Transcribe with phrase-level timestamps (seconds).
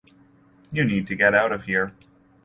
[0.71, 1.91] You need to get out of here.